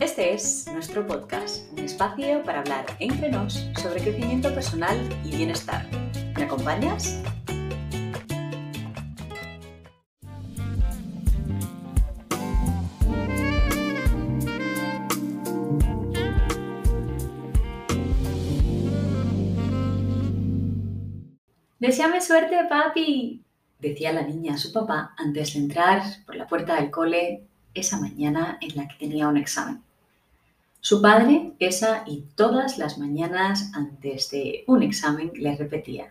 [0.00, 3.52] Este es nuestro podcast, un espacio para hablar entre nos
[3.82, 5.86] sobre crecimiento personal y bienestar.
[6.38, 7.22] ¿Me acompañas?
[21.78, 23.44] Deseame suerte, papi,
[23.78, 27.44] decía la niña a su papá antes de entrar por la puerta del cole
[27.74, 29.89] esa mañana en la que tenía un examen.
[30.82, 36.10] Su padre, esa y todas las mañanas antes de un examen, le repetía,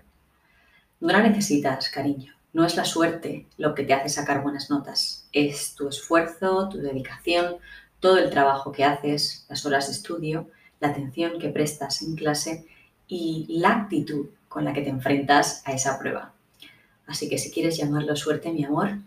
[1.00, 5.28] no la necesitas, cariño, no es la suerte lo que te hace sacar buenas notas,
[5.32, 7.56] es tu esfuerzo, tu dedicación,
[8.00, 10.48] todo el trabajo que haces, las horas de estudio,
[10.80, 12.68] la atención que prestas en clase
[13.08, 16.32] y la actitud con la que te enfrentas a esa prueba.
[17.08, 19.00] Así que si quieres llamarlo suerte, mi amor,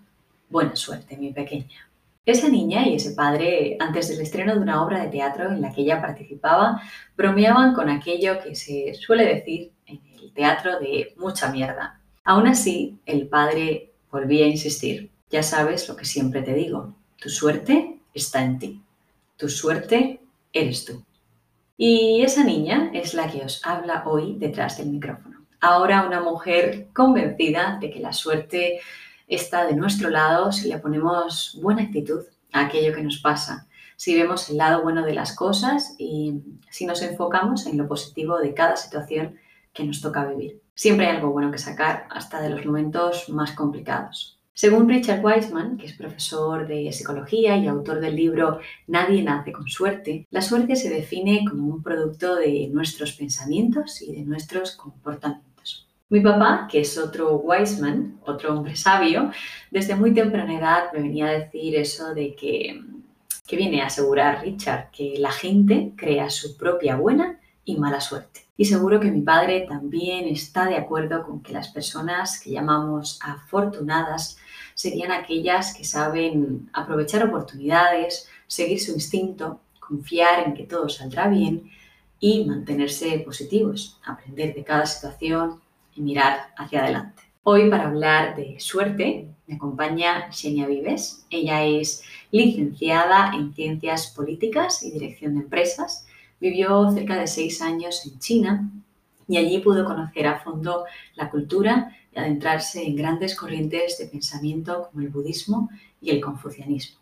[0.50, 1.91] buena suerte, mi pequeña.
[2.24, 5.72] Esa niña y ese padre, antes del estreno de una obra de teatro en la
[5.72, 6.80] que ella participaba,
[7.16, 12.00] bromeaban con aquello que se suele decir en el teatro de mucha mierda.
[12.22, 15.10] Aún así, el padre volvía a insistir.
[15.30, 18.82] Ya sabes lo que siempre te digo, tu suerte está en ti.
[19.36, 20.20] Tu suerte
[20.52, 21.02] eres tú.
[21.76, 25.44] Y esa niña es la que os habla hoy detrás del micrófono.
[25.60, 28.80] Ahora una mujer convencida de que la suerte
[29.34, 32.20] está de nuestro lado si le ponemos buena actitud
[32.52, 36.86] a aquello que nos pasa, si vemos el lado bueno de las cosas y si
[36.86, 39.36] nos enfocamos en lo positivo de cada situación
[39.72, 40.60] que nos toca vivir.
[40.74, 44.38] Siempre hay algo bueno que sacar, hasta de los momentos más complicados.
[44.54, 49.66] Según Richard Wiseman, que es profesor de psicología y autor del libro Nadie nace con
[49.68, 55.51] suerte, la suerte se define como un producto de nuestros pensamientos y de nuestros comportamientos.
[56.12, 59.30] Mi papá, que es otro Wiseman, otro hombre sabio,
[59.70, 62.82] desde muy temprana edad me venía a decir eso de que,
[63.46, 68.42] que viene a asegurar Richard, que la gente crea su propia buena y mala suerte.
[68.58, 73.18] Y seguro que mi padre también está de acuerdo con que las personas que llamamos
[73.22, 74.36] afortunadas
[74.74, 81.70] serían aquellas que saben aprovechar oportunidades, seguir su instinto, confiar en que todo saldrá bien
[82.20, 85.61] y mantenerse positivos, aprender de cada situación,
[85.94, 87.22] y mirar hacia adelante.
[87.44, 91.26] Hoy para hablar de suerte me acompaña Xenia Vives.
[91.28, 96.06] Ella es licenciada en Ciencias Políticas y Dirección de Empresas.
[96.40, 98.70] Vivió cerca de seis años en China
[99.28, 104.88] y allí pudo conocer a fondo la cultura y adentrarse en grandes corrientes de pensamiento
[104.90, 105.68] como el budismo
[106.00, 106.98] y el confucianismo.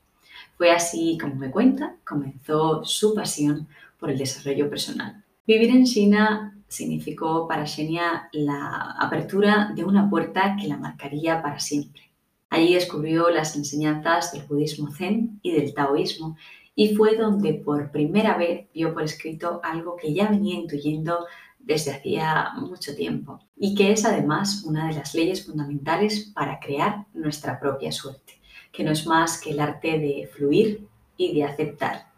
[0.57, 3.69] Fue así como me cuenta, comenzó su pasión
[3.99, 5.25] por el desarrollo personal.
[5.47, 11.59] Vivir en China significó para Xenia la apertura de una puerta que la marcaría para
[11.59, 12.03] siempre.
[12.49, 16.37] Allí descubrió las enseñanzas del budismo zen y del taoísmo
[16.77, 21.27] y fue donde por primera vez vio por escrito algo que ya venía intuyendo
[21.59, 27.07] desde hacía mucho tiempo y que es además una de las leyes fundamentales para crear
[27.13, 28.41] nuestra propia suerte,
[28.73, 30.87] que no es más que el arte de fluir
[31.17, 32.10] y de aceptar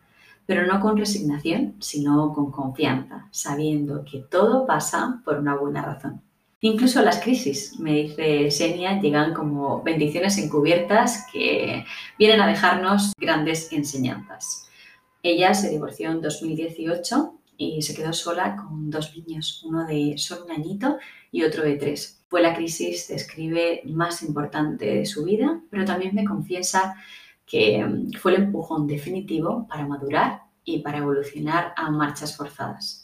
[0.46, 6.20] pero no con resignación, sino con confianza, sabiendo que todo pasa por una buena razón.
[6.64, 11.84] Incluso las crisis, me dice Xenia, llegan como bendiciones encubiertas que
[12.18, 14.68] vienen a dejarnos grandes enseñanzas.
[15.24, 20.44] Ella se divorció en 2018 y se quedó sola con dos niños, uno de solo
[20.44, 20.98] un añito
[21.32, 22.22] y otro de tres.
[22.28, 26.94] Fue la crisis, describe, más importante de su vida, pero también me confiesa
[27.46, 33.02] que mm, fue el empujón definitivo para madurar y para evolucionar a marchas forzadas.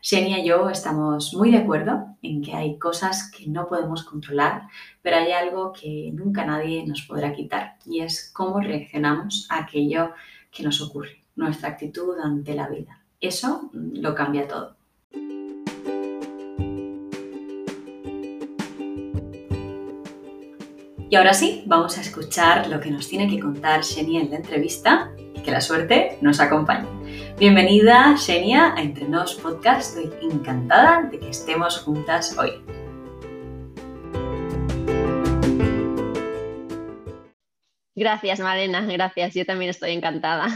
[0.00, 4.62] Xenia y yo estamos muy de acuerdo en que hay cosas que no podemos controlar,
[5.02, 10.12] pero hay algo que nunca nadie nos podrá quitar y es cómo reaccionamos a aquello
[10.52, 13.02] que nos ocurre, nuestra actitud ante la vida.
[13.20, 14.76] Eso mm, lo cambia todo.
[21.08, 24.38] Y ahora sí, vamos a escuchar lo que nos tiene que contar Xenia en la
[24.38, 26.88] entrevista y que la suerte nos acompañe.
[27.38, 29.96] Bienvenida, Xenia, a Entre Nos Podcast.
[29.96, 32.60] Estoy encantada de que estemos juntas hoy.
[37.94, 39.32] Gracias, Malena, gracias.
[39.34, 40.48] Yo también estoy encantada.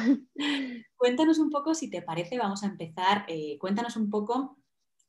[0.97, 3.25] Cuéntanos un poco, si te parece, vamos a empezar.
[3.29, 4.59] Eh, cuéntanos un poco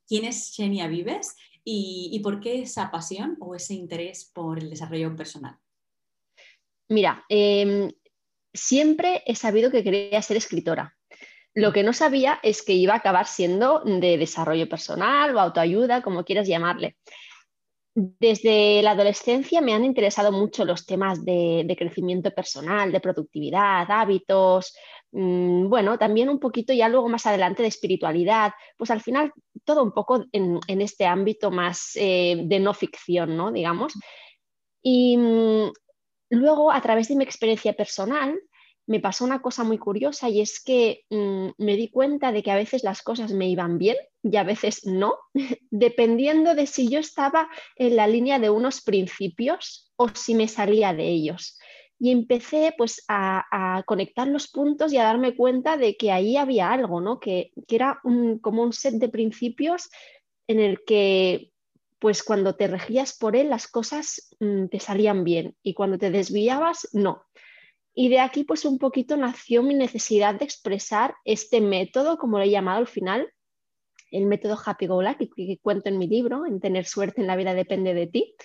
[0.08, 5.16] quién es Xenia Vives y, por qué esa pasión o ese interés por el desarrollo
[5.16, 5.58] personal.
[6.90, 7.92] Mira, em,
[8.54, 10.98] siempre he sabido que quería ser escritora.
[11.54, 16.02] Lo que no sabía es que iba a acabar siendo de desarrollo personal o autoayuda,
[16.02, 16.98] como quieras llamarle.
[17.94, 24.74] Desde la adolescencia me han interesado mucho los temas de, crecimiento personal, de productividad, hábitos,
[24.74, 29.34] mm, bueno, también un poquito ya luego más adelante de espiritualidad, pues al final
[29.66, 33.52] todo un poco en, este ámbito más eh, de no ficción, ¿no?
[33.52, 33.94] Digamos.
[34.82, 35.72] Y mm,
[36.30, 38.40] luego, a través de mi experiencia personal,
[38.88, 42.52] me pasó una cosa muy curiosa y es que mm, me di cuenta de que
[42.52, 45.16] a veces las cosas me iban bien y a veces no,
[45.72, 50.94] dependiendo de si yo estaba en la línea de unos principios o si me salía
[50.94, 51.58] de ellos.
[52.04, 56.72] Y empecé pues a, conectar los puntos y a darme cuenta de que ahí había
[56.72, 57.20] algo, ¿no?
[57.20, 58.02] que, era
[58.42, 59.90] como un set de principios
[60.48, 61.52] en el que
[62.00, 66.10] pues cuando te regías por él las cosas mm, te salían bien y cuando te
[66.10, 67.24] desviabas no.
[67.94, 72.46] Y de aquí pues un poquito nació mi necesidad de expresar este método, como lo
[72.46, 73.32] he llamado al final,
[74.10, 77.36] el método Happy Go Lucky que, cuento en mi libro, en tener suerte en la
[77.36, 78.36] vida depende de ti.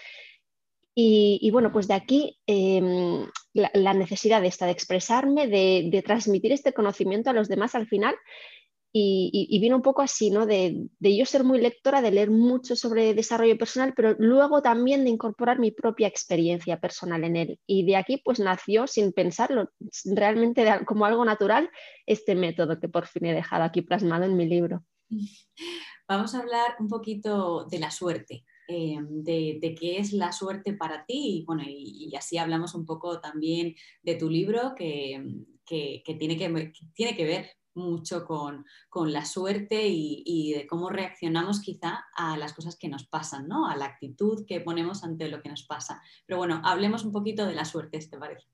[0.98, 6.52] Y, bueno, pues de aquí em, la, necesidad de esta, de expresarme, de, de, transmitir
[6.52, 8.16] este conocimiento a los demás al final
[8.98, 10.46] y, vino un poco así, ¿no?
[10.46, 15.10] De, yo ser muy lectora, de leer mucho sobre desarrollo personal, pero luego también de
[15.10, 17.60] incorporar mi propia experiencia personal en él.
[17.66, 19.70] Y de aquí pues nació, sin pensarlo,
[20.04, 21.70] realmente como algo natural,
[22.06, 24.84] este método que por fin he dejado aquí plasmado en mi libro.
[26.08, 28.44] Vamos a hablar un poquito de la suerte.
[28.68, 33.20] Eh, de, qué es la suerte para ti y, bueno, y, así hablamos un poco
[33.20, 35.24] también de tu libro que,
[35.64, 37.46] que, tiene, que tiene que ver
[37.76, 38.64] mucho con,
[39.12, 43.68] la suerte y, de cómo reaccionamos quizá a las cosas que nos pasan, ¿no?
[43.68, 46.02] A la actitud que ponemos ante lo que nos pasa.
[46.26, 48.46] Pero bueno, hablemos un poquito de la suerte, ¿te parece?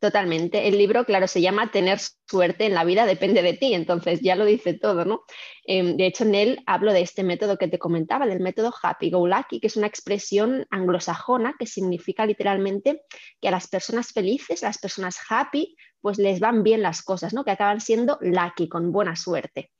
[0.00, 0.66] Totalmente.
[0.66, 4.34] El libro, claro, se llama Tener suerte en la vida depende de ti, entonces ya
[4.34, 5.24] lo dice todo, ¿no?
[5.66, 9.10] Em, de hecho, en él hablo de este método que te comentaba, del método Happy
[9.10, 13.02] Go Lucky, que es una expresión anglosajona que significa literalmente
[13.42, 17.34] que a las personas felices, a las personas happy, pues les van bien las cosas,
[17.34, 17.44] ¿no?
[17.44, 19.70] Que acaban siendo lucky, con buena suerte.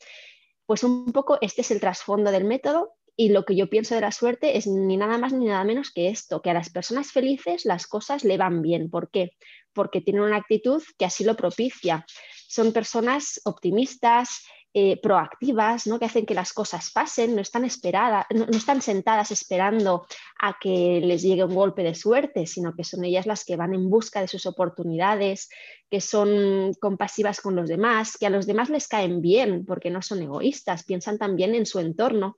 [0.66, 4.00] Pues un poco este es el trasfondo del método y lo que yo pienso de
[4.00, 7.12] la suerte es ni nada más ni nada menos que esto, que a las personas
[7.12, 8.88] felices las cosas le van bien.
[8.88, 9.32] ¿Por qué?
[9.74, 12.06] Porque tienen una actitud que así lo propicia.
[12.48, 15.98] Son personas optimistas, eh, proactivas, ¿no?
[15.98, 20.06] que hacen que las cosas pasen, no están, esperadas, no, están sentadas esperando
[20.38, 23.74] a que les llegue un golpe de suerte, sino que son ellas las que van
[23.74, 25.50] en busca de sus oportunidades,
[25.90, 30.00] que son compasivas con los demás, que a los demás les caen bien porque no
[30.00, 32.36] son egoístas, piensan también en su entorno.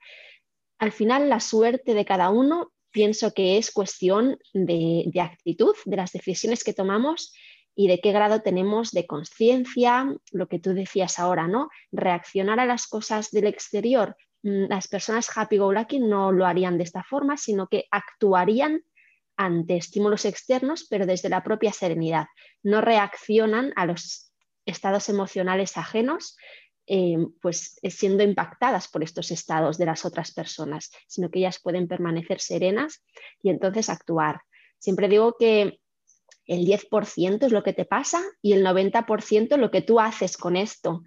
[0.82, 6.10] Al final, la suerte de cada uno pienso que es cuestión de, actitud, de las
[6.10, 7.32] decisiones que tomamos
[7.76, 11.68] y de qué grado tenemos de conciencia, lo que tú decías ahora, ¿no?
[11.92, 14.16] Reaccionar a las cosas del exterior.
[14.42, 18.82] Mm, las personas happy go lucky no lo harían de esta forma, sino que actuarían
[19.36, 22.26] ante estímulos externos, pero desde la propia serenidad.
[22.64, 24.32] No reaccionan a los
[24.66, 26.36] estados emocionales ajenos,
[26.94, 31.88] eh, pues siendo impactadas por estos estados de las otras personas, sino que ellas pueden
[31.88, 33.02] permanecer serenas
[33.42, 34.42] y entonces actuar.
[34.78, 35.80] Siempre digo que
[36.44, 40.54] el 10% es lo que te pasa y el 90% lo que tú haces con
[40.54, 41.02] esto.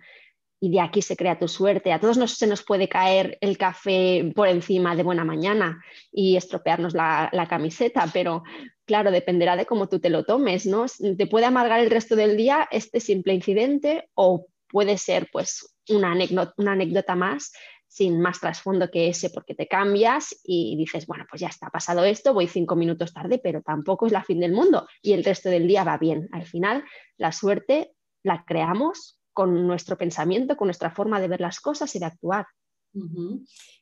[0.60, 1.94] Y de aquí se crea tu suerte.
[1.94, 6.36] A todos nos, se nos puede caer el café por encima de buena mañana y
[6.36, 8.42] estropearnos la, camiseta, pero
[8.86, 10.88] claro, dependerá de cómo tú te lo tomes, ¿no?
[11.16, 16.12] Te puede amargar el resto del día este simple incidente o puede ser pues una
[16.12, 17.52] anécdota más
[17.96, 22.04] sin más trasfondo que ese, porque te cambias y dices, bueno, pues ya está, pasado
[22.04, 25.48] esto, voy cinco minutos tarde, pero tampoco es la fin del mundo y el resto
[25.48, 26.28] del día va bien.
[26.34, 26.84] Al final,
[27.18, 32.00] la suerte la creamos con nuestro pensamiento, con nuestra forma de ver las cosas y
[32.00, 32.48] de actuar.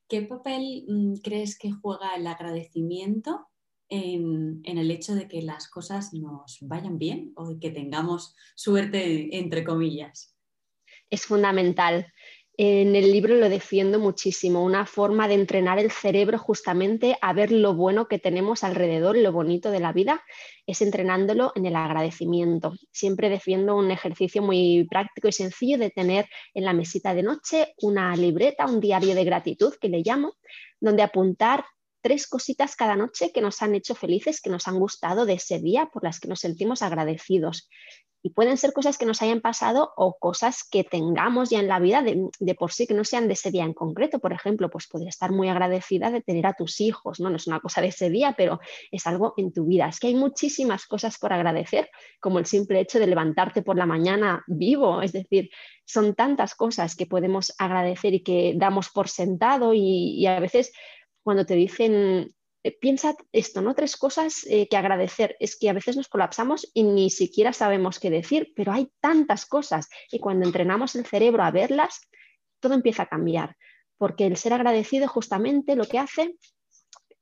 [0.07, 3.48] ¿Qué papel mm, crees que juega el agradecimiento
[3.89, 9.38] en, en, el hecho de que las cosas nos vayan bien o que tengamos suerte,
[9.38, 10.32] entre comillas?
[11.13, 12.12] Es fundamental.
[12.58, 17.51] En el libro lo defiendo muchísimo, una forma de entrenar el cerebro justamente a ver
[17.51, 20.24] lo bueno que tenemos alrededor, lo bonito de la vida,
[20.65, 22.74] es entrenándolo en el agradecimiento.
[22.91, 27.75] Siempre defiendo un ejercicio muy práctico y sencillo de tener en la mesita de noche
[27.84, 30.34] una libreta, un diario de gratitud que le llamo,
[30.79, 31.63] donde apuntar
[32.01, 35.60] tres cositas cada noche que nos han hecho felices, que nos han gustado de ese
[35.60, 37.70] día, por las que nos sentimos agradecidos.
[38.25, 41.79] Y pueden ser cosas que nos hayan pasado o cosas que tengamos ya en la
[41.79, 44.19] vida de, por sí, que no sean de ese día en concreto.
[44.19, 47.29] Por ejemplo, pues podría estar muy agradecida de tener a tus hijos, ¿no?
[47.29, 48.61] No es una cosa de ese día, pero
[48.91, 49.89] es algo en tu vida.
[49.89, 51.89] Es que hay muchísimas cosas por agradecer,
[52.21, 55.01] como el simple hecho de levantarte por la mañana vivo.
[55.01, 55.49] Es decir,
[55.83, 60.71] son tantas cosas que podemos agradecer y que damos por sentado y, y a veces
[61.23, 62.33] cuando te dicen
[62.63, 63.75] eh, piensa esto, ¿no?
[63.75, 65.36] Tres cosas eh, que agradecer.
[65.39, 69.46] Es que a veces nos colapsamos y ni siquiera sabemos qué decir, pero hay tantas
[69.46, 72.01] cosas y cuando entrenamos el cerebro a verlas,
[72.60, 73.58] todo empieza a cambiar,
[73.98, 76.36] porque el ser agradecido justamente lo que hace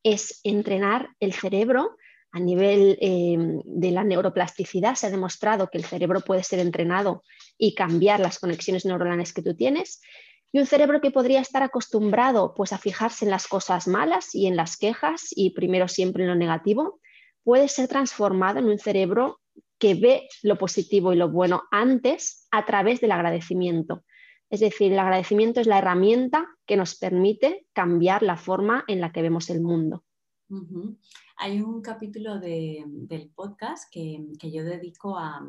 [0.04, 1.98] es entrenar el cerebro
[2.32, 7.24] a nivel em, de la neuroplasticidad se ha demostrado que el cerebro puede ser entrenado
[7.58, 10.02] y cambiar las conexiones neuronales que tú tienes.
[10.52, 14.48] Y un cerebro que podría estar acostumbrado pues, a fijarse en las cosas malas y
[14.48, 17.00] en las quejas y primero siempre en lo negativo,
[17.44, 19.40] puede ser transformado en un cerebro
[19.80, 24.04] que ve lo positivo y lo bueno antes a través del agradecimiento.
[24.50, 29.12] Es decir, el agradecimiento es la herramienta que nos permite cambiar la forma en la
[29.12, 30.04] que vemos el mundo.
[31.38, 34.20] Hay un capítulo del podcast que,
[34.52, 35.42] yo dedico a,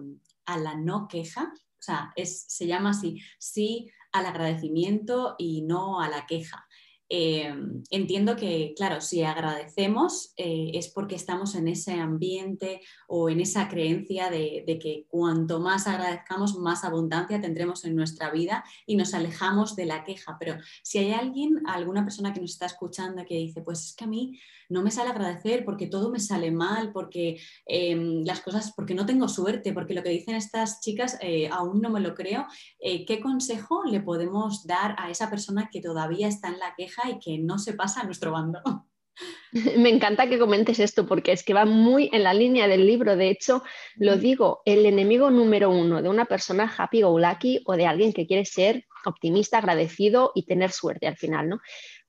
[0.47, 6.26] la no queja, o sea, se llama así, sí al agradecimiento y no a la
[6.26, 6.66] queja.
[7.14, 13.42] Em, entiendo que, claro, si agradecemos eh, es porque estamos en ese ambiente o en
[13.42, 19.12] esa creencia de, que cuanto más agradezcamos, más abundancia tendremos en nuestra vida y nos
[19.12, 20.38] alejamos de la queja.
[20.40, 24.04] Pero si hay alguien, alguna persona que nos está escuchando que dice, pues es que
[24.04, 24.40] a mí
[24.73, 29.07] no me sale agradecer porque todo me sale mal, porque em, las cosas, porque no
[29.07, 32.47] tengo suerte, porque lo que dicen estas chicas eh, aún no me lo creo,
[32.81, 37.11] eh, ¿qué consejo le podemos dar a esa persona que todavía está en la queja
[37.11, 38.61] y que no se pasa a nuestro bando.
[39.76, 43.17] Me encanta que comentes esto porque es que va muy en la línea del libro.
[43.17, 43.62] De hecho,
[43.97, 48.12] lo digo, el enemigo número uno de una persona happy go lucky o de alguien
[48.12, 51.61] que quiere ser optimista, agradecido y tener suerte al final, ¿no?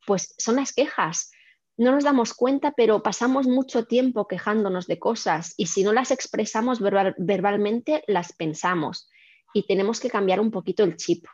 [0.06, 1.32] Pues son las quejas.
[1.78, 6.12] No nos damos cuenta, pero pasamos mucho tiempo quejándonos de cosas y si no las
[6.12, 9.10] expresamos verbalmente, las pensamos
[9.54, 11.26] y tenemos que cambiar un poquito el chip.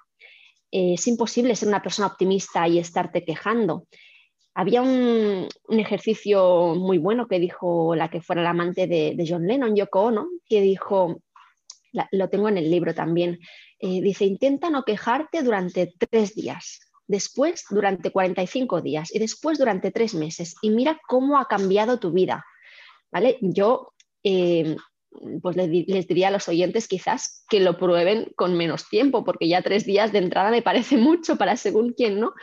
[0.72, 3.88] Eh, es imposible ser una persona optimista y estarte quejando.
[4.54, 9.76] Había un, ejercicio muy bueno que dijo la que fuera la amante de, John Lennon,
[9.76, 11.22] Yoko Ono, que dijo,
[12.12, 13.40] lo tengo en el libro también,
[13.80, 19.92] eh, dice, intenta no quejarte durante tres días, después durante 45 días y después durante
[19.92, 22.46] tres meses y mira cómo ha cambiado tu vida.
[23.12, 23.40] ¿Vale?
[23.42, 24.78] Yo eh,
[25.42, 29.64] pues les, diría a los oyentes quizás que lo prueben con menos tiempo, porque ya
[29.64, 32.34] tres días de entrada me parece mucho para según quién, ¿no?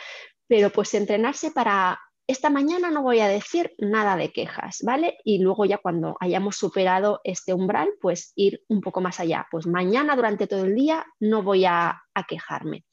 [0.48, 5.16] Pero pues entrenarse para esta mañana no voy a decir nada de quejas, ¿vale?
[5.22, 9.46] Y luego ya cuando hayamos superado este umbral, pues ir un poco más allá.
[9.48, 12.84] Pues mañana durante todo el día no voy a, a quejarme.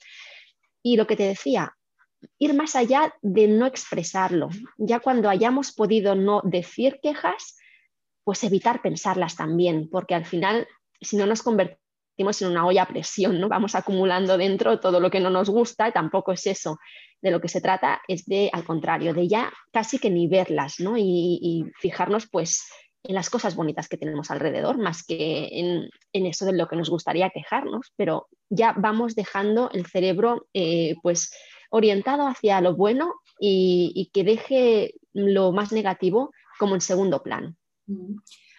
[0.84, 1.76] Y lo que te decía,
[2.38, 4.50] ir más allá de no expresarlo.
[4.78, 7.58] Ya cuando hayamos podido no decir quejas,
[8.24, 10.68] pues evitar pensarlas también, porque al final,
[11.02, 13.50] si no nos convertimos en una olla a presión, ¿no?
[13.50, 16.78] Vamos acumulando dentro todo lo que no nos gusta, y tampoco es eso.
[17.22, 20.80] De lo que se trata es de, al contrario, de ya casi que ni verlas,
[20.80, 20.96] ¿no?
[20.98, 22.64] Y, fijarnos, pues,
[23.04, 25.90] en las cosas bonitas que tenemos alrededor, más que en,
[26.26, 31.32] eso de lo que nos gustaría quejarnos, pero ya vamos dejando el cerebro, eh, pues,
[31.70, 37.56] orientado hacia lo bueno y, que deje lo más negativo como en segundo plano.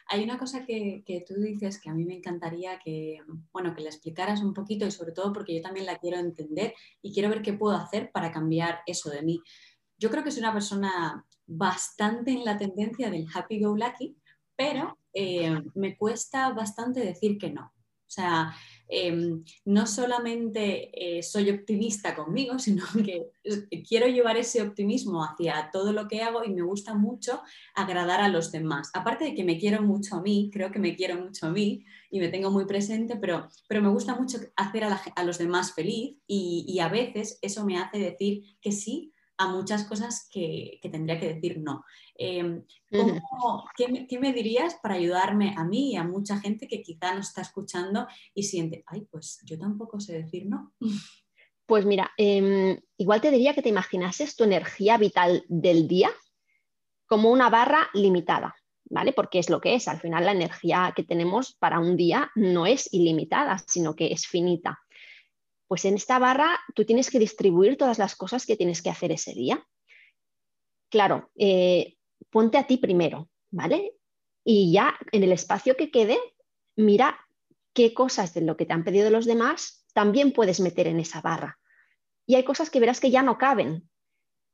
[0.09, 3.21] Hay una cosa que, tú dices que a mí me encantaría que,
[3.53, 6.75] bueno, que la explicaras un poquito y sobre todo porque yo también la quiero entender
[7.01, 9.41] y quiero ver qué puedo hacer para cambiar eso de mí.
[9.97, 14.17] Yo creo que soy una persona bastante en la tendencia del happy go lucky,
[14.57, 17.73] pero eh, me cuesta bastante decir que no.
[18.07, 18.55] O sea,
[18.87, 23.31] Em, no solamente eh, soy optimista conmigo, sino que
[23.89, 27.41] quiero llevar ese optimismo hacia todo lo que hago y me gusta mucho
[27.75, 28.91] agradar a los demás.
[28.95, 31.85] Aparte de que me quiero mucho a mí, creo que me quiero mucho a mí
[32.11, 36.19] y me tengo muy presente, pero, pero me gusta mucho hacer a, los demás feliz
[36.27, 41.35] y a veces eso me hace decir que sí a muchas cosas que, tendría que
[41.35, 41.85] decir no.
[42.17, 42.64] Em,
[43.76, 47.43] qué, me dirías para ayudarme a mí y a mucha gente que quizá nos está
[47.43, 50.73] escuchando y siente, ay, pues yo tampoco sé decir no?
[51.67, 56.11] Pues mira, em, igual te diría que te imaginases tu energía vital del día
[57.07, 59.12] como una barra limitada, ¿vale?
[59.12, 59.88] Porque es lo que es.
[59.88, 64.26] Al final la energía que tenemos para un día no es ilimitada, sino que es
[64.26, 64.79] finita.
[65.75, 69.11] Pues en esta barra tú tienes que distribuir todas las cosas que tienes que hacer
[69.11, 69.66] ese día.
[70.88, 71.97] Claro, eh,
[72.31, 73.97] ponte a ti primero, ¿vale?
[74.45, 76.16] Y ya en el espacio que quede,
[76.76, 77.19] mira
[77.73, 81.21] qué cosas de lo que te han pedido los demás también puedes meter en esa
[81.21, 81.59] barra.
[82.25, 83.90] Y hay cosas que verás que ya no caben.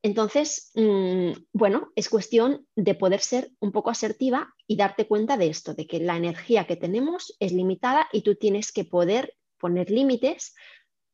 [0.02, 5.48] Entonces, mm, bueno, es cuestión de poder ser un poco asertiva y darte cuenta de
[5.48, 9.90] esto, de que la energía que tenemos es limitada y tú tienes que poder poner
[9.90, 10.54] límites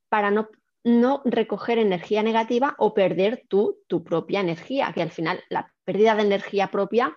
[0.08, 0.48] para no,
[1.24, 6.70] recoger energía negativa o perder tu propia energía, que al final la pérdida de energía
[6.70, 7.16] propia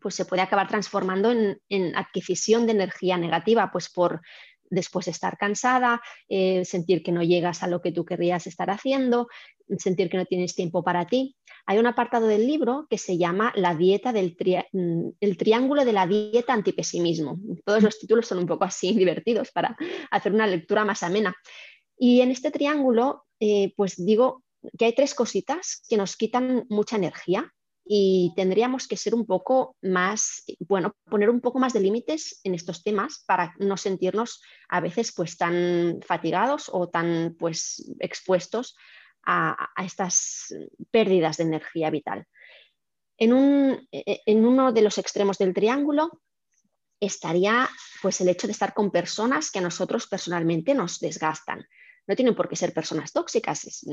[0.00, 4.22] pues se puede acabar transformando en, en adquisición de energía negativa, pues por
[4.70, 9.28] después estar cansada, eh, sentir que no llegas a lo que tú querrías estar haciendo,
[9.78, 11.36] sentir que no tienes tiempo para ti.
[11.66, 14.36] Hay un apartado del libro que se llama La dieta del
[14.72, 17.38] mm, el triángulo de la dieta antipesimismo.
[17.64, 19.76] Todos los títulos son un poco así divertidos para
[20.10, 21.34] hacer una lectura más amena.
[22.02, 24.42] Y en este triángulo, eh, pues digo
[24.78, 27.52] que hay tres cositas que nos quitan mucha energía
[27.84, 32.54] y tendríamos que ser un poco más, bueno, poner un poco más de límites en
[32.54, 34.40] estos temas para no sentirnos
[34.70, 38.76] a veces pues tan fatigados o tan pues expuestos
[39.26, 40.54] a, estas
[40.90, 42.24] pérdidas de energía vital.
[43.18, 46.22] En, un, e, en uno de los extremos del triángulo
[46.98, 47.68] estaría
[48.00, 51.66] pues el hecho de estar con personas que a nosotros personalmente nos desgastan
[52.10, 53.84] no tienen por qué ser personas tóxicas,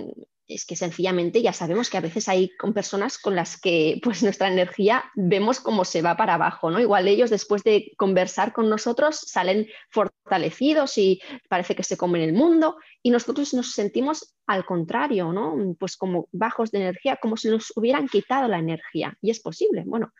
[0.47, 4.24] es, que sencillamente ya sabemos que a veces hay con personas con las que pues
[4.24, 6.79] nuestra energía vemos cómo se va para abajo, ¿no?
[6.79, 12.33] Igual ellos después de conversar con nosotros salen fortalecidos y parece que se comen el
[12.33, 15.75] mundo y nosotros nos sentimos al contrario, ¿no?
[15.77, 19.83] Pues como bajos de energía, como si nos hubieran quitado la energía y es posible,
[19.86, 20.12] bueno.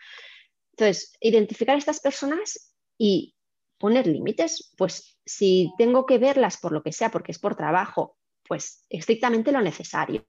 [0.74, 3.34] Entonces, identificar a estas personas y
[3.78, 8.18] poner límites, pues si tengo que verlas por lo que sea, porque es por trabajo,
[8.48, 10.26] pues estrictamente lo necesario.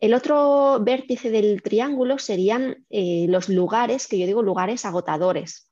[0.00, 5.70] El otro vértice del triángulo serían eh, los lugares, que yo digo lugares agotadores.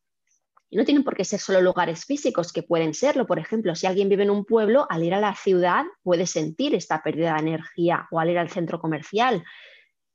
[0.71, 3.27] Y no tienen por qué ser solo lugares físicos, que pueden serlo.
[3.27, 6.75] Por ejemplo, si alguien vive en un pueblo, al ir a la ciudad puede sentir
[6.75, 9.45] esta pérdida de energía o al ir al centro comercial.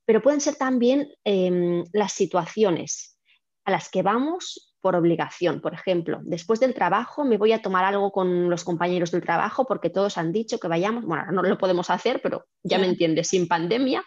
[0.06, 3.20] Pero pueden ser también em, las situaciones
[3.66, 5.62] a las que vamos por obligación.
[5.62, 9.66] Por ejemplo, después del trabajo me voy a tomar algo con los compañeros del trabajo
[9.66, 13.28] porque todos han dicho que vayamos, bueno, no lo podemos hacer, pero ya me entiendes,
[13.28, 14.04] sin pandemia.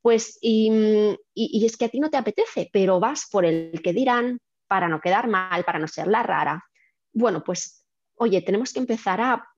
[0.00, 3.94] Pues, y, y, es que a ti no te apetece, pero vas por el que
[3.94, 4.38] dirán
[4.68, 6.62] para no quedar mal, para no ser la rara.
[7.12, 9.48] Bueno, pues, oye, tenemos que empezar a,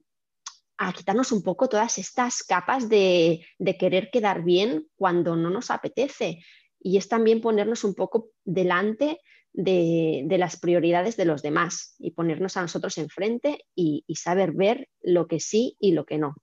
[0.79, 5.73] a quitarnos un poco todas estas capas de, de querer quedar bien cuando no nos
[5.73, 6.39] apetece.
[6.79, 9.19] Y es también ponernos un poco delante
[9.57, 14.89] de, las prioridades de los demás y ponernos a nosotros enfrente y, y saber ver
[15.03, 16.35] lo que sí y lo que no.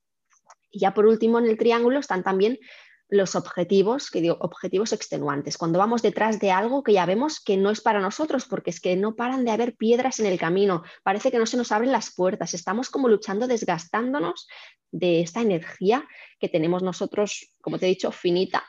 [0.71, 2.57] Y ya por último en el triángulo están también
[3.09, 5.57] los objetivos, que digo, objetivos extenuantes.
[5.57, 8.81] Cuando vamos detrás de algo que ya vemos que no es para nosotros, porque es
[8.81, 11.91] que no paran de haber piedras en el camino, parece que no se nos abren
[11.91, 14.47] las puertas, estamos como luchando, desgastándonos
[14.91, 16.07] de esta energía
[16.39, 18.63] que tenemos nosotros, como te he dicho, finita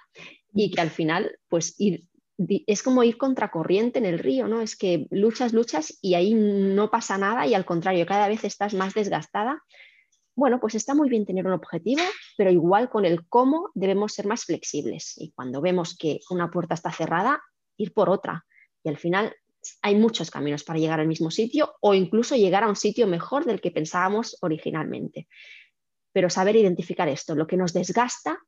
[0.52, 2.02] y que al final, pues ir
[2.38, 4.60] es como ir contracorriente en el río, ¿no?
[4.60, 8.74] Es que luchas, luchas y ahí no pasa nada y al contrario, cada vez estás
[8.74, 9.62] más desgastada.
[10.36, 12.02] Bueno, pues está muy bien tener un objetivo,
[12.36, 15.14] pero igual con el cómo debemos ser más flexibles.
[15.16, 17.40] Y cuando vemos que una puerta está cerrada,
[17.76, 18.44] ir por otra.
[18.82, 19.32] Y al final
[19.80, 23.44] hay muchos caminos para llegar al mismo sitio o incluso llegar a un sitio mejor
[23.44, 25.28] del que pensábamos originalmente.
[26.12, 28.38] Pero saber identificar esto, lo que nos desgasta,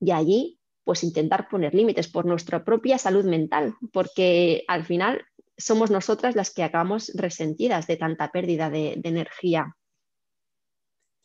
[0.00, 5.24] y allí pues intentar poner límites por nuestra propia salud mental, porque al final
[5.56, 9.76] somos nosotras las que acabamos resentidas de tanta pérdida de, energía.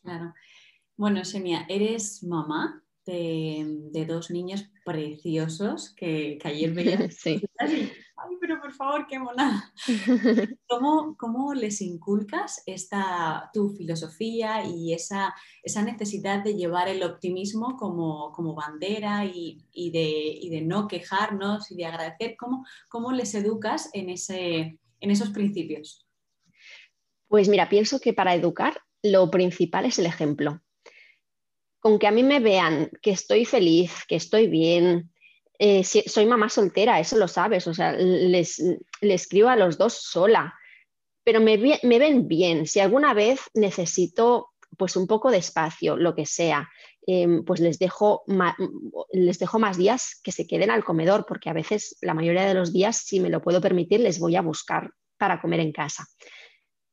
[0.02, 0.34] Claro.
[0.96, 6.98] Bueno, Semia, eres mamá de, dos niños preciosos que, ayer veía.
[7.10, 7.42] Sí
[8.80, 9.72] favor, qué mona.
[11.18, 18.32] ¿Cómo, les inculcas esta, tu filosofía y esa, esa necesidad de llevar el optimismo como,
[18.32, 22.36] como bandera y, de, de, no quejarnos y de agradecer?
[22.38, 26.06] ¿Cómo, cómo les educas en, ese, en esos principios?
[27.28, 30.62] Pues mira, pienso que para educar lo principal es el ejemplo.
[31.80, 35.09] Con que a mí me vean que estoy feliz, que estoy bien,
[35.62, 38.62] eh, soy mamá soltera, eso lo sabes, o sea, les,
[39.02, 40.54] escribo a los dos sola,
[41.22, 42.66] pero me, ven bien.
[42.66, 46.70] Si alguna vez necesito pues un poco de espacio, lo que sea,
[47.06, 48.22] em, pues les dejo,
[49.12, 52.54] les dejo más días que se queden al comedor, porque a veces, la mayoría de
[52.54, 56.06] los días, si me lo puedo permitir, les voy a buscar para comer en casa.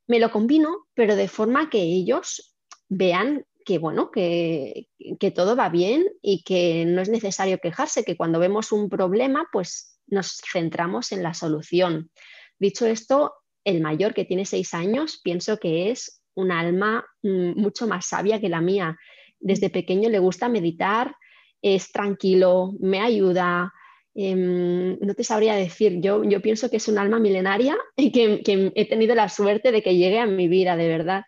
[0.08, 2.54] Me lo combino, pero de forma que ellos
[2.90, 4.88] vean que bueno, que,
[5.36, 10.00] todo va bien y que no es necesario quejarse, que cuando vemos un problema, pues
[10.08, 12.10] nos centramos en la solución.
[12.58, 13.34] Dicho esto,
[13.66, 18.40] el mayor que tiene seis años, pienso que es un alma mm, mucho más sabia
[18.40, 18.98] que la mía.
[19.38, 21.14] Desde pequeño le gusta meditar,
[21.62, 23.74] es tranquilo, me ayuda.
[24.16, 28.42] Em, no te sabría decir, yo, yo pienso que es un alma milenaria y que,
[28.44, 31.24] que he tenido la suerte de que llegue a mi vida, de verdad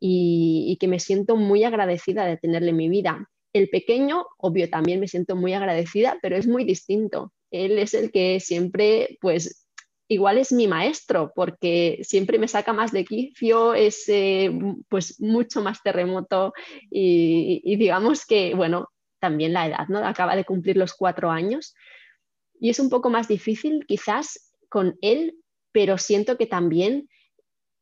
[0.00, 3.30] y, que me siento muy agradecida de tenerle en mi vida.
[3.52, 7.32] El pequeño, obvio, también me siento muy agradecida, pero es muy distinto.
[7.50, 9.64] él es el que siempre, pues,
[10.08, 14.50] igual es mi maestro, porque siempre me saca más de quicio, es eh,
[14.88, 16.52] pues mucho más terremoto
[16.90, 18.88] y, digamos que, bueno,
[19.20, 19.98] también la edad, ¿no?
[19.98, 21.74] Acaba de cumplir los cuatro años
[22.60, 25.36] y es un poco más difícil quizás con él,
[25.72, 27.08] pero siento que también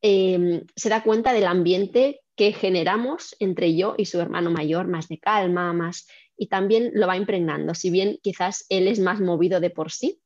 [0.03, 5.09] em, se da cuenta del ambiente que generamos entre yo y su hermano mayor, más
[5.09, 9.61] de calma, más y también lo va impregnando, si bien quizás él es más movido
[9.61, 10.21] de por sí,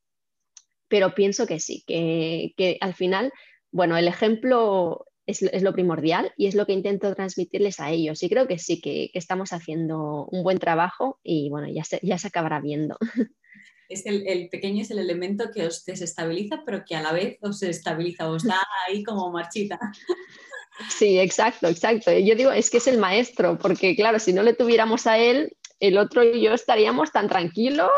[0.89, 3.33] pero pienso que sí, que, al final,
[3.71, 8.23] bueno, el ejemplo es, lo primordial y es lo que intento transmitirles a ellos.
[8.23, 12.19] Y creo que sí, que, estamos haciendo un buen trabajo y bueno, ya se, ya
[12.19, 12.97] se acabará viendo.
[13.89, 17.63] Es el, pequeño es el elemento que os desestabiliza, pero que a la vez os
[17.63, 19.79] estabiliza, os da ahí como marchita.
[20.91, 22.13] Sí, exacto, exacto.
[22.13, 25.57] Yo digo, es que es el maestro, porque claro, si no le tuviéramos a él,
[25.81, 27.91] el otro y yo estaríamos tan tranquilos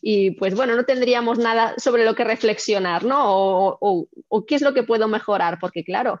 [0.00, 3.78] y pues bueno, no tendríamos nada sobre lo que reflexionar, ¿no?
[3.80, 4.08] O,
[4.46, 6.20] qué es lo que puedo mejorar, porque claro,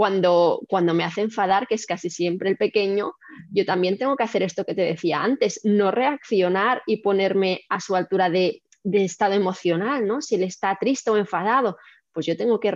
[0.00, 3.12] cuando, cuando me hace enfadar, que es casi siempre el pequeño,
[3.52, 7.80] yo también tengo que hacer esto que te decía antes, no reaccionar y ponerme a
[7.80, 10.22] su altura de, estado emocional, ¿no?
[10.22, 11.76] Si él está triste o enfadado,
[12.14, 12.72] pues yo tengo que,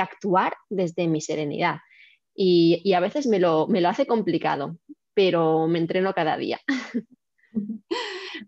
[0.00, 1.80] actuar desde mi serenidad.
[2.34, 4.78] Y, a veces me lo, me lo hace complicado,
[5.12, 6.58] pero me entreno cada día.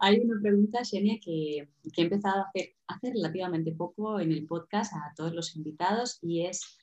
[0.00, 4.94] Hay una pregunta, Xenia, que, he empezado a hacer hace relativamente poco en el podcast
[4.94, 6.78] a todos los invitados y es,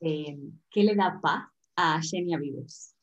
[0.00, 0.38] eh,
[0.70, 1.44] ¿qué le da paz
[1.76, 2.94] a Xenia Vives?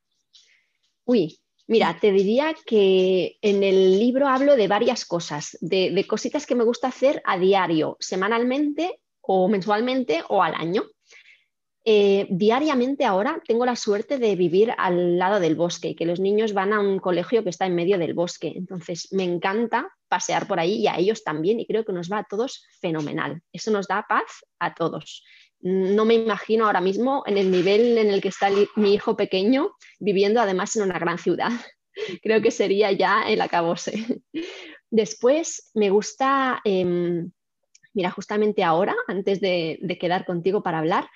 [1.05, 6.55] Uy, mira, te diría que en el libro hablo de varias cosas, de, cositas que
[6.55, 10.83] me gusta hacer a diario, semanalmente o mensualmente o al año.
[11.89, 16.51] Eh, diariamente ahora tengo la suerte de vivir al lado del bosque que los niños
[16.51, 18.51] van a un colegio que está en medio del bosque.
[18.53, 22.19] Entonces me encanta pasear por ahí y a ellos también y creo que nos va
[22.19, 23.41] a todos fenomenal.
[23.53, 25.23] Eso nos da paz a todos.
[25.61, 29.71] No me imagino ahora mismo en el nivel en el que está mi hijo pequeño
[29.99, 31.51] viviendo además en una gran ciudad.
[32.23, 34.21] Creo que sería ya el acabose.
[34.89, 37.31] Después me gusta, em,
[37.93, 41.09] mira, justamente ahora, antes de quedar contigo para hablar,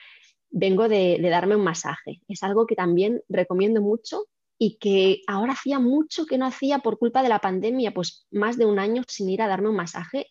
[0.52, 2.22] vengo de, darme un masaje.
[2.28, 4.26] Es algo que también recomiendo mucho
[4.58, 8.58] y que ahora hacía mucho que no hacía por culpa de la pandemia, pues más
[8.58, 10.28] de un año sin ir a darme un masaje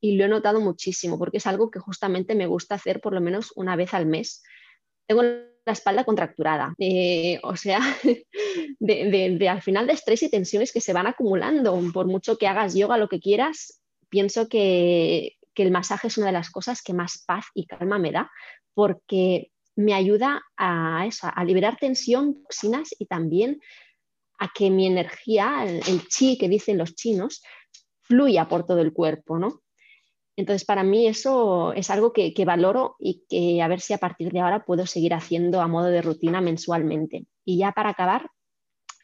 [0.00, 3.20] y lo he notado muchísimo porque es algo que justamente me gusta hacer por lo
[3.20, 4.42] menos una vez al mes.
[5.06, 7.80] Tengo la espalda contracturada, eh, o sea,
[8.78, 12.74] de, al final de estrés y tensiones que se van acumulando, por mucho que hagas
[12.74, 16.94] yoga, lo que quieras, pienso que, que el masaje es una de las cosas que
[16.94, 18.30] más paz y calma me da,
[18.74, 23.60] porque me ayuda a, eso, a liberar tensión, toxinas y también
[24.38, 27.42] a que mi energía, el, chi que dicen los chinos,
[28.02, 29.62] fluya por todo el cuerpo, ¿no?
[30.38, 34.30] Entonces, para mí eso es algo que, valoro y que a ver si a partir
[34.30, 37.26] de ahora puedo seguir haciendo a modo de rutina mensualmente.
[37.44, 38.30] Y ya para acabar,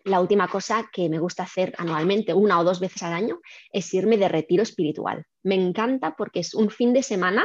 [0.05, 3.41] la última cosa que me gusta hacer anualmente, una o dos veces al año,
[3.73, 5.25] es irme de retiro espiritual.
[5.43, 7.45] Me encanta porque es un fin de semana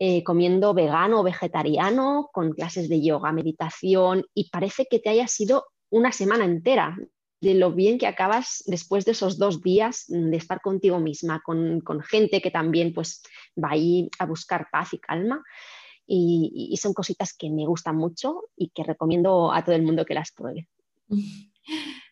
[0.00, 5.28] eh, comiendo vegano o vegetariano, con clases de yoga, meditación, y parece que te haya
[5.28, 6.96] sido una semana entera
[7.46, 11.82] de lo bien que acabas después de esos dos días de estar contigo misma, con,
[12.02, 13.22] gente que también pues,
[13.56, 15.42] va ahí a buscar paz y calma.
[16.08, 20.04] Y, y son cositas que me gustan mucho y que recomiendo a todo el mundo
[20.04, 20.68] que las pruebe.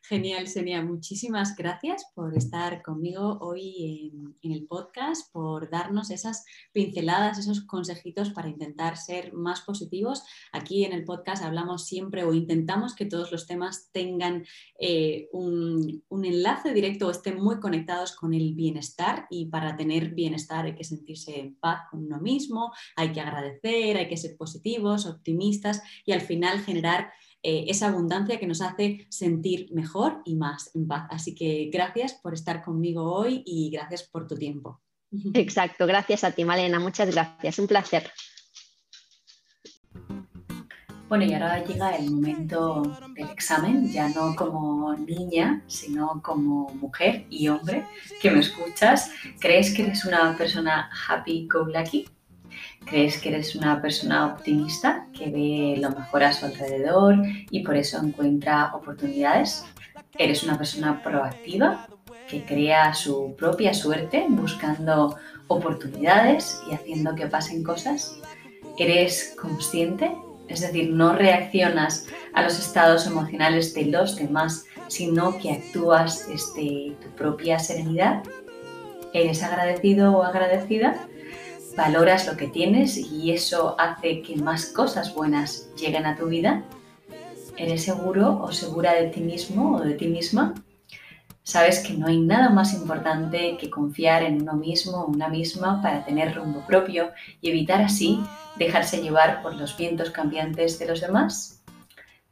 [0.07, 0.83] Genial, Senia.
[0.83, 8.29] Muchísimas gracias por estar conmigo hoy en, el podcast, por darnos esas pinceladas, esos consejitos
[8.29, 10.23] para intentar ser más positivos.
[10.53, 14.45] Aquí en el podcast hablamos siempre o intentamos que todos los temas tengan
[14.79, 20.11] eh, un, un, enlace directo o estén muy conectados con el bienestar y para tener
[20.11, 24.37] bienestar hay que sentirse en paz con uno mismo, hay que agradecer, hay que ser
[24.37, 27.11] positivos, optimistas y al final generar
[27.47, 31.07] eh, esa abundancia que nos hace sentir mejor y más en paz.
[31.11, 34.81] Así que gracias por estar conmigo hoy y gracias por tu tiempo.
[35.35, 38.11] Exacto, gracias a ti, Malena, muchas gracias, un placer.
[41.07, 42.83] Bueno, y ahora llega el momento
[43.15, 47.87] del examen, ya no como niña, sino como mujer y hombre
[48.23, 49.11] que me escuchas.
[49.39, 52.09] ¿Crees que eres una persona happy go lucky?
[52.87, 57.17] ¿Crees que eres una persona optimista que ve lo mejor a su alrededor
[57.51, 59.65] y por eso encuentra oportunidades?
[60.19, 61.87] ¿Eres una persona proactiva
[62.29, 65.17] que crea su propia suerte buscando
[65.49, 68.17] oportunidades y haciendo que pasen cosas?
[68.79, 70.13] ¿Eres consciente?
[70.49, 76.95] Es decir, no reaccionas a los estados emocionales de los demás, sino que actúas desde
[77.03, 78.23] tu propia serenidad.
[79.15, 81.07] Eres agradecido o agradecida,
[81.77, 86.63] valoras lo que tienes y eso hace que más cosas buenas lleguen a tu vida.
[87.57, 90.55] ¿Eres seguro o segura de ti mismo o de ti misma?
[91.43, 95.83] Sabes que no hay nada más importante que confiar en uno mismo o una misma
[95.83, 98.21] para tener rumbo propio y evitar así
[98.57, 101.63] dejarse llevar por los vientos cambiantes de los demás.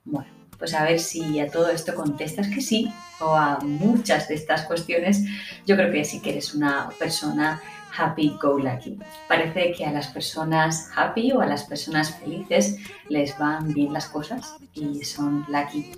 [0.05, 4.35] Bueno, pues a ver si a todo esto contestas que sí o a muchas de
[4.35, 5.25] estas cuestiones,
[5.67, 7.61] yo creo que sí que eres una persona
[7.97, 8.99] happy go lucky.
[9.29, 12.79] Parece que a las personas happy o a las personas felices
[13.09, 15.93] les van bien las cosas y son lucky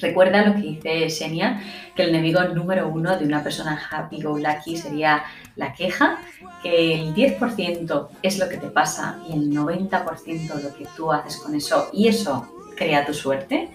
[0.00, 1.62] Recuerda lo que dice Xenia,
[1.94, 5.24] que el enemigo número uno de una persona happy go lucky sería
[5.56, 6.18] la queja,
[6.62, 11.36] que el 10% es lo que te pasa y el 90% lo que tú haces
[11.36, 13.68] con eso y eso crea tu suerte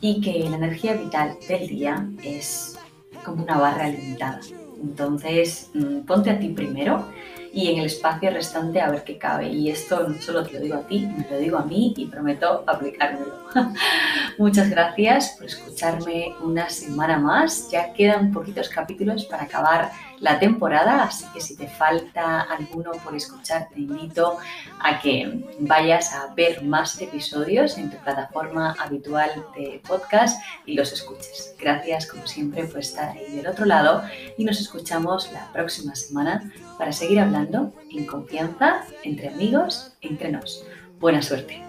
[0.00, 2.78] y que la energía vital del día es
[3.24, 4.40] como una barra limitada.
[4.84, 7.06] Entonces, mm, ponte a ti primero
[7.52, 9.48] y en el espacio restante a ver qué cabe.
[9.48, 12.06] Y esto no solo te lo digo a ti, me lo digo a mí y
[12.06, 13.32] prometo aplicármelo.
[14.38, 17.70] Muchas gracias por escucharme una semana más.
[17.70, 19.90] Ya quedan poquitos capítulos para acabar
[20.24, 24.38] la temporada, así que si te falta alguno por escuchar, te invito
[24.80, 30.92] a que vayas a ver más episodios en tu plataforma habitual de podcast y los
[30.92, 31.54] escuches.
[31.60, 34.02] Gracias como siempre por estar ahí del otro lado
[34.38, 40.64] y nos escuchamos la próxima semana para seguir hablando en confianza, entre amigos, entre nos.
[40.98, 41.62] Buena suerte.